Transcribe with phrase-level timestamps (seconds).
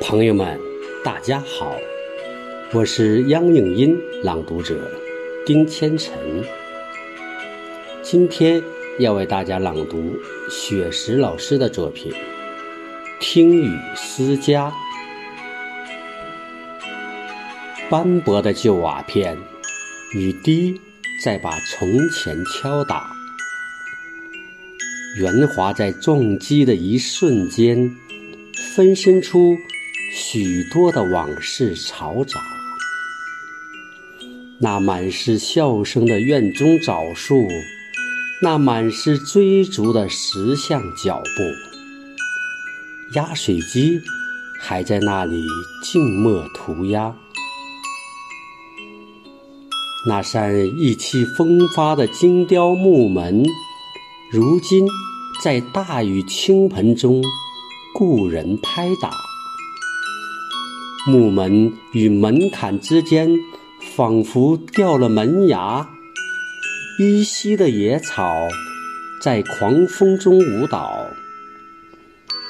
[0.00, 0.58] 朋友们，
[1.04, 1.76] 大家好，
[2.72, 4.90] 我是央影音朗读者
[5.44, 6.14] 丁千晨。
[8.02, 8.62] 今天
[8.98, 10.14] 要为大家朗读
[10.50, 12.12] 雪石老师的作品
[13.20, 14.70] 《听雨思家》。
[17.90, 19.36] 斑驳的旧瓦片，
[20.14, 20.80] 雨滴
[21.22, 23.10] 在把从前敲打，
[25.18, 27.94] 圆滑在撞击的一瞬间，
[28.74, 29.56] 分身出
[30.14, 32.40] 许多的往事嘈杂。
[34.60, 37.48] 那满是笑声的院中枣树，
[38.42, 44.00] 那满是追逐的石像脚步，压水机
[44.60, 45.42] 还在那里
[45.82, 47.16] 静默涂鸦。
[50.06, 53.42] 那扇意气风发的精雕木门，
[54.30, 54.86] 如今
[55.42, 57.22] 在大雨倾盆中
[57.94, 59.10] 故人拍打。
[61.04, 63.28] 木门与门槛之间，
[63.96, 65.90] 仿佛掉了门牙。
[67.00, 68.32] 依稀的野草
[69.20, 71.08] 在狂风中舞蹈。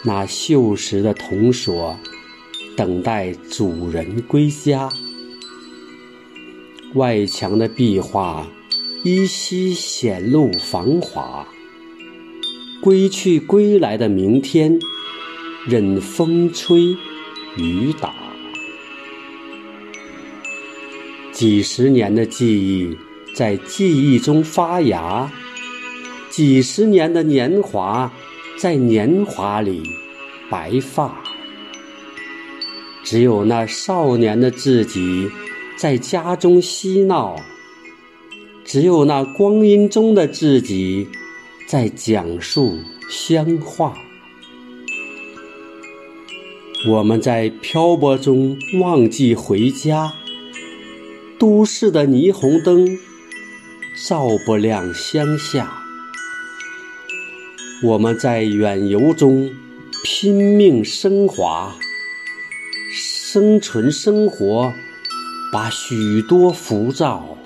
[0.05, 1.97] 那锈蚀的铜锁，
[2.77, 4.91] 等待主人归家。
[6.95, 8.47] 外墙的壁画
[9.03, 11.47] 依稀显露繁华。
[12.83, 14.79] 归去归来的明天，
[15.67, 16.95] 任风吹
[17.57, 18.22] 雨打。
[21.43, 22.97] 几十年的记忆
[23.35, 25.29] 在记忆中发芽，
[26.31, 28.13] 几十年的年华
[28.57, 29.83] 在年华里
[30.49, 31.21] 白发。
[33.03, 35.29] 只有那少年的自己。
[35.77, 37.35] 在家中嬉闹，
[38.65, 41.09] 只有那光阴中的自己
[41.67, 42.79] 在讲述
[43.11, 43.93] 乡话。
[46.89, 50.13] 我们在漂泊中忘记回家，
[51.43, 52.87] 都市的霓虹灯
[54.07, 55.83] 照不亮乡下。
[57.83, 59.53] 我们在远游中
[60.05, 61.75] 拼命升华，
[62.93, 64.73] 生存生活。
[65.53, 67.37] 把许多浮躁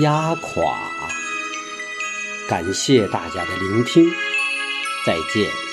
[0.00, 0.78] 压垮。
[2.48, 4.08] 感谢大家的聆听，
[5.04, 5.67] 再见。